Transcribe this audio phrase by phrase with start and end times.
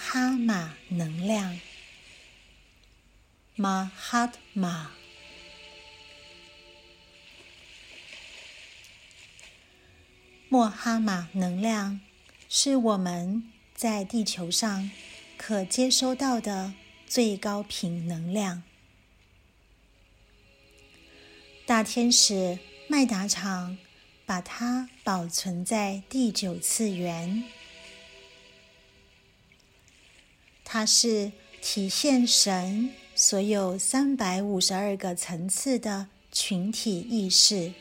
[0.00, 1.58] 哈马能量
[3.56, 4.92] 马哈马。
[10.48, 12.00] 莫哈马能量
[12.48, 14.90] 是我们在地球上
[15.36, 16.72] 可接收到的
[17.06, 18.62] 最高频能量。
[21.66, 23.76] 大天使麦达场
[24.24, 27.44] 把它保存在第九次元，
[30.70, 31.32] 它是
[31.62, 37.72] 体现神所有三百五十二个层次的群体意识。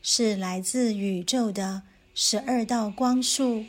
[0.00, 1.82] 是来自宇宙的
[2.14, 3.64] 十二道光束，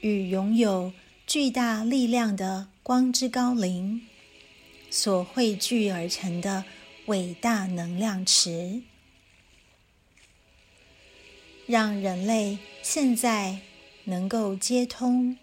[0.00, 0.92] 与拥有
[1.24, 4.04] 巨大力量的光之高灵
[4.90, 6.64] 所汇聚而成的
[7.06, 8.82] 伟大能量池，
[11.66, 13.60] 让人类现在
[14.04, 15.38] 能够接通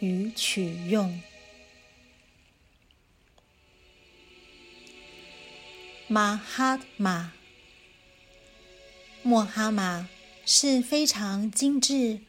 [0.00, 1.20] 与取用。
[6.06, 7.32] 马哈马。
[9.22, 10.08] 莫哈马
[10.46, 12.20] 是非常精致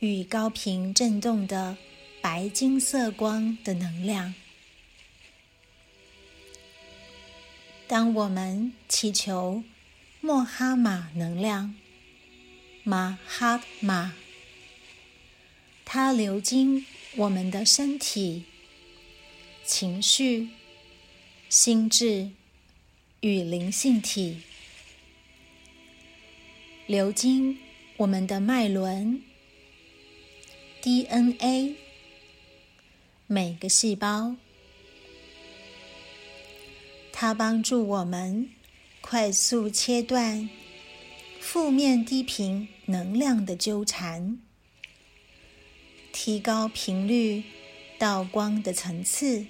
[0.00, 1.78] 与高频振动的
[2.20, 4.34] 白金色光的能量。
[7.86, 9.62] 当我们祈求
[10.20, 11.74] 莫哈马能量
[12.84, 14.12] 马哈马，
[15.90, 16.84] 它流经
[17.16, 18.44] 我们的身体、
[19.64, 20.50] 情绪、
[21.48, 22.28] 心智
[23.20, 24.42] 与灵性体。
[26.86, 27.56] 流经
[27.96, 29.22] 我们的脉轮、
[30.82, 31.76] DNA、
[33.26, 34.36] 每个细胞，
[37.10, 38.50] 它帮助我们
[39.00, 40.50] 快速切断
[41.40, 44.38] 负面低频能量的纠缠，
[46.20, 47.44] 提高频率
[47.96, 49.46] 到光的层次，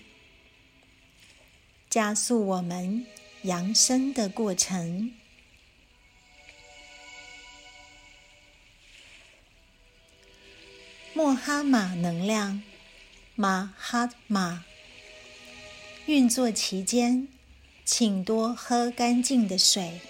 [1.89, 3.07] 加速我们
[3.41, 5.15] 扬升的过程。
[11.15, 12.63] 莫哈马能量，
[13.35, 14.67] 马哈马
[16.05, 17.29] 运作期间，
[17.87, 20.03] 请多喝干净的水。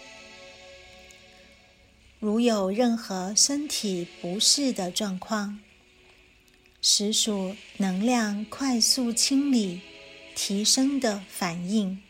[2.19, 5.61] 如有任何身体不适的状况，
[6.91, 9.83] 实属能量快速清理、
[10.35, 12.03] 提升的反应。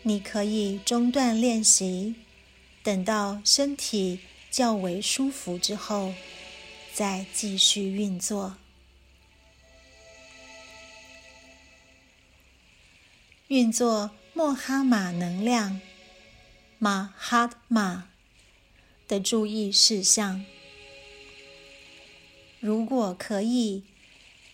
[0.00, 2.14] 你可以中断练习，
[2.82, 4.20] 等到身体
[4.50, 6.14] 较为舒服之后。
[6.94, 8.56] 再继续运作，
[13.48, 15.80] 运作莫哈马能量
[16.78, 18.08] 马哈马
[19.06, 20.44] 的注意事项。
[22.60, 23.84] 如果可以，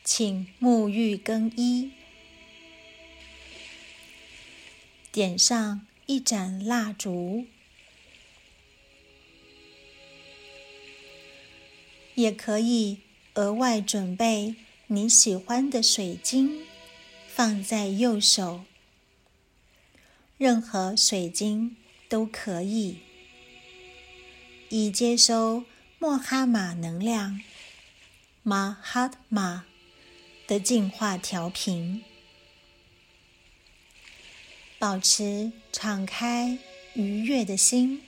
[0.04, 1.90] 请沐浴更衣，
[5.10, 7.46] 点上一盏蜡烛。
[12.14, 12.98] 也可以
[13.34, 14.54] 额外准备
[14.86, 16.60] 你喜欢的水晶，
[17.26, 18.64] 放在右手。
[20.36, 21.76] 任何水晶
[22.08, 22.98] 都可以，
[24.68, 25.64] 以接收
[25.98, 27.40] 莫哈马能量
[28.46, 29.64] 马哈马
[30.46, 32.04] 的净化调频。
[34.78, 36.58] 保持敞开
[36.92, 38.02] 愉悦的心。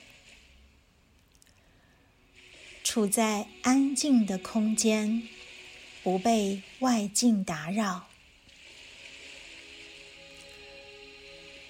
[2.85, 5.27] 处在安静的空间，
[6.03, 8.09] 不被外境打扰。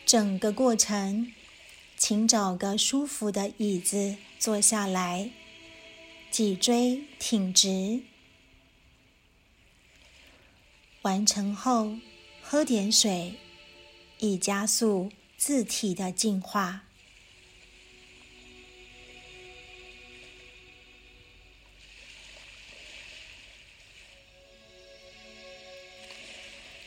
[0.05, 1.33] 整个过程，
[1.97, 5.31] 请找个舒服的椅子坐下来，
[6.33, 8.03] 脊椎挺直。
[11.07, 11.95] 完成后，
[12.43, 13.35] 喝点水，
[14.19, 16.83] 以加速字体的进化。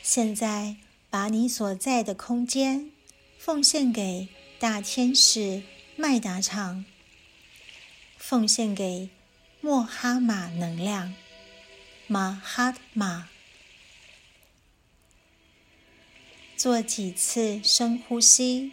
[0.02, 0.76] 现在，
[1.08, 2.92] 把你所在的空间
[3.38, 4.28] 奉献给
[4.58, 5.62] 大天使
[5.96, 6.84] 麦达场，
[8.18, 9.08] 奉献给
[9.62, 11.14] 莫哈马能量
[12.06, 13.30] 马哈马。
[16.60, 18.72] 做几次深呼吸，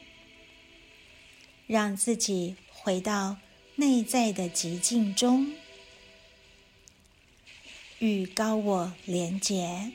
[1.67, 3.37] 让自己回到
[3.77, 5.53] 内在的极静中，
[7.99, 9.93] 与高我连结。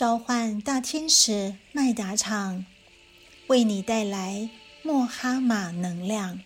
[0.00, 2.64] 召唤大天使麦达场，
[3.48, 4.48] 为你带来
[4.82, 6.40] 莫哈马能量，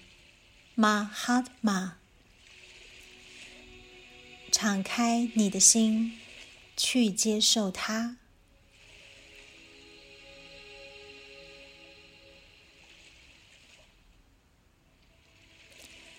[0.75, 1.99] 马哈马。
[4.51, 6.19] 敞开你的心，
[6.77, 8.17] 去接受它。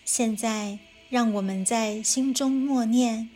[0.05, 0.79] 现在，
[1.09, 3.29] 让我们在心中默念，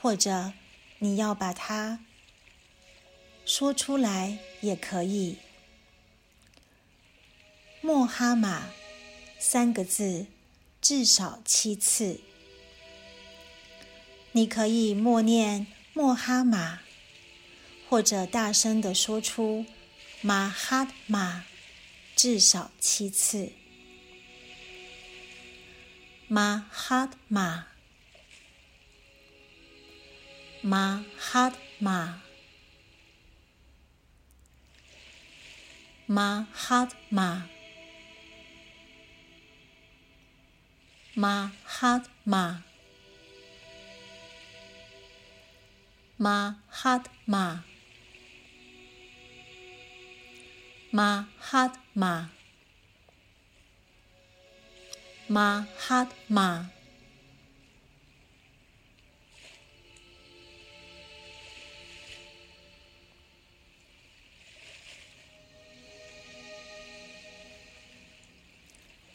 [0.00, 0.52] 或者
[1.00, 2.04] 你要把它
[3.52, 5.36] 说出来也可以。
[7.80, 8.70] 莫哈马
[9.40, 10.28] 三个字，
[10.80, 12.20] 至少七次。
[14.30, 16.78] 你可以默念莫哈马，
[17.88, 19.66] 或者大声的说出
[20.20, 21.44] 马哈马，
[22.14, 23.50] 至少七次。
[26.28, 27.66] 马哈马，
[30.62, 32.22] 马哈马，
[36.10, 37.46] 马哈马，
[41.14, 41.52] 马
[55.78, 56.08] 哈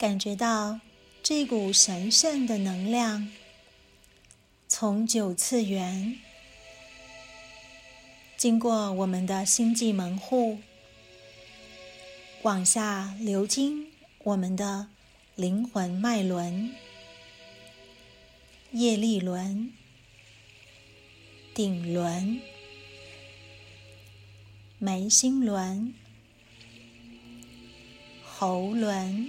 [0.06, 0.78] 感觉到
[1.20, 3.28] 这股神圣的能量
[4.68, 6.20] 从九次元。
[8.36, 10.60] 经过我们的星际门户，
[12.42, 13.88] 往下流经
[14.22, 14.86] 我们的
[15.34, 16.72] 灵魂脉轮、
[18.70, 19.72] 叶力轮、
[21.52, 22.40] 顶轮、
[24.78, 25.92] 眉心轮、
[28.24, 29.28] 喉轮、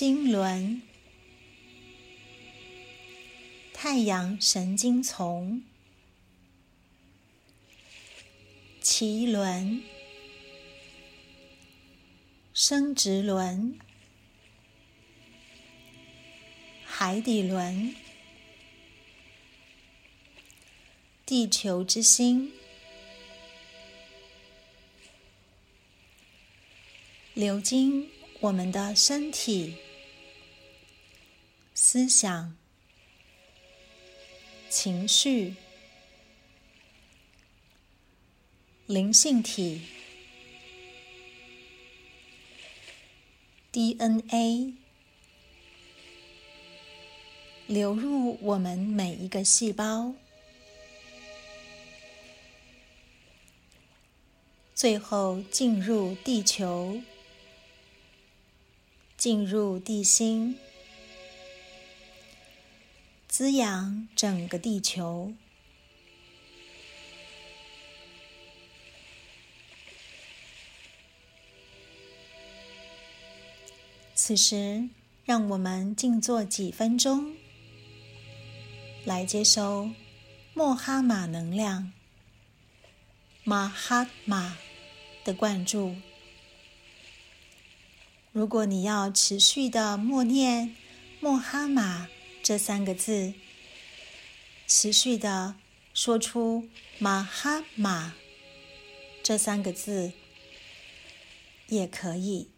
[0.00, 0.80] 心轮、
[3.72, 5.64] 太阳神经丛。
[8.80, 9.82] 脐轮、
[12.54, 13.76] 生殖轮、
[16.84, 17.96] 海底轮、
[21.26, 22.52] 地球之心，
[27.34, 28.08] 流经
[28.38, 29.76] 我们的身体、
[31.80, 32.56] 思想、
[34.68, 35.54] 情绪。
[38.86, 39.82] 灵性体
[43.70, 44.74] DNA
[47.68, 50.14] 流入我们每一个细胞，
[54.74, 57.00] 最后进入地球，
[59.16, 60.58] 进入地心，
[63.28, 65.34] 滋养整个地球。
[74.14, 74.88] 此时，
[75.24, 77.36] 让我们静坐几分钟，
[79.04, 79.90] 来接收
[80.54, 81.92] 莫哈马能量、
[83.44, 84.56] 马哈马
[85.24, 85.94] 的灌注。
[88.32, 90.74] 如果你要持续的默念
[91.20, 92.08] 莫哈马
[92.48, 93.34] 这三个字，
[94.66, 95.56] 持续的
[95.92, 96.66] 说出
[96.98, 98.14] 马哈马
[99.22, 100.14] 这三个字，
[101.66, 102.48] 也可以。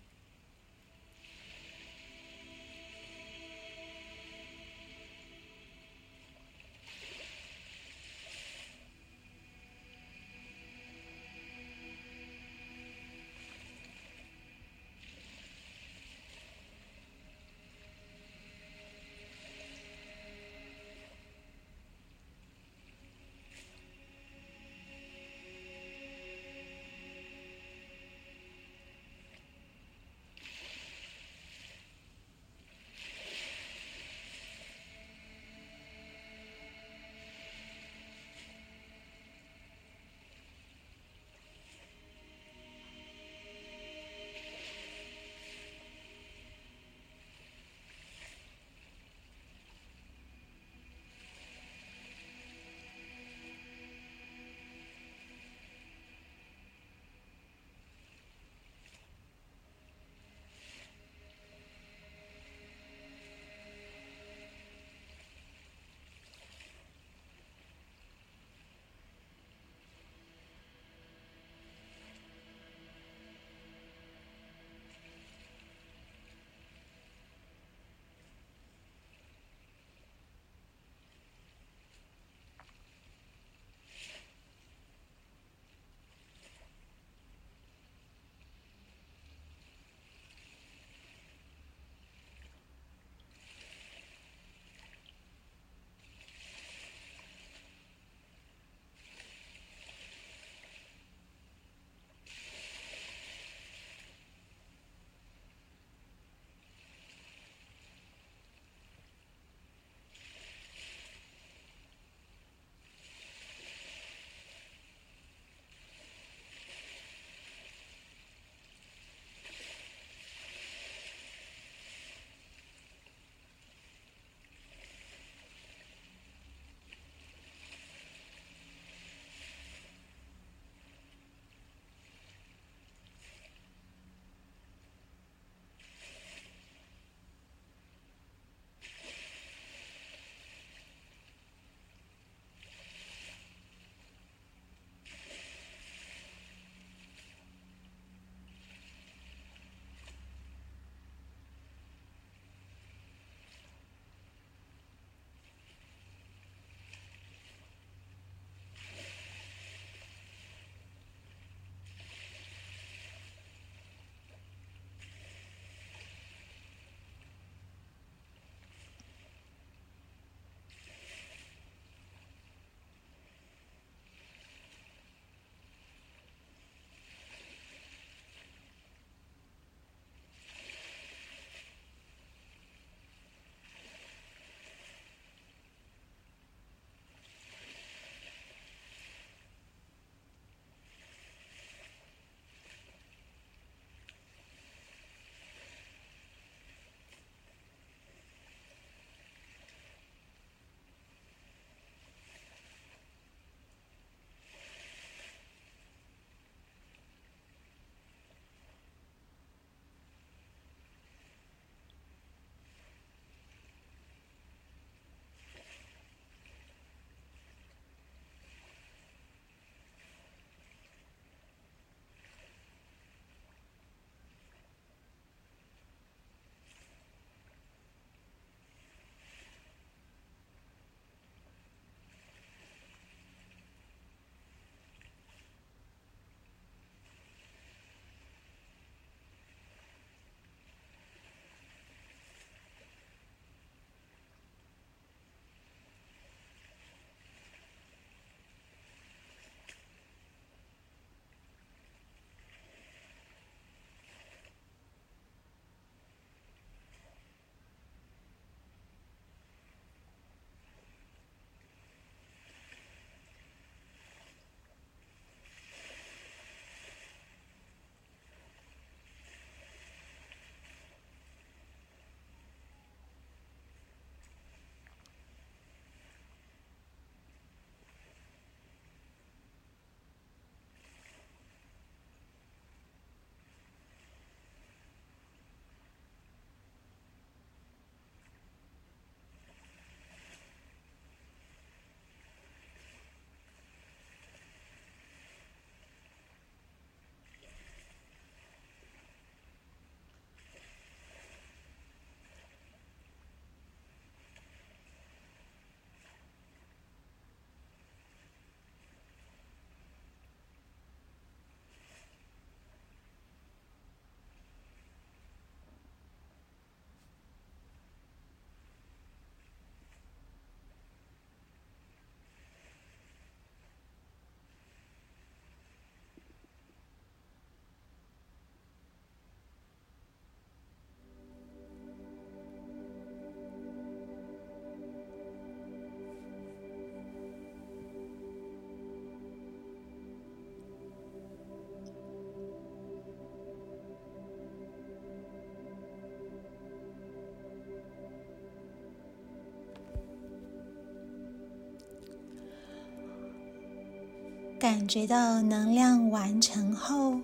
[354.61, 357.19] 感觉到能量完成后，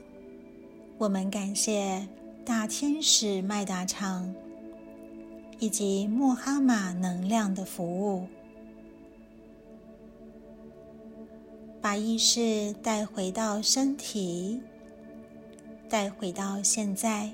[0.96, 2.08] 我们感谢
[2.46, 4.34] 大天使麦达场
[5.58, 8.26] 以及莫哈马能量的服务，
[11.78, 14.58] 把意识带回到身体，
[15.90, 17.30] 带回到现在，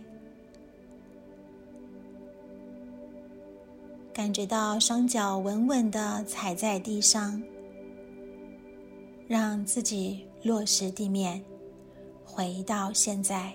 [4.12, 7.40] 感觉到双脚稳稳的踩在地上。
[9.32, 11.42] 让自己落实地面，
[12.22, 13.50] 回到现在。